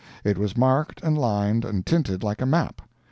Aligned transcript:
It 0.23 0.39
was 0.39 0.57
marked 0.57 1.03
and 1.03 1.15
lined 1.15 1.63
and 1.63 1.85
tinted 1.85 2.23
like 2.23 2.41
a 2.41 2.45
map. 2.47 2.81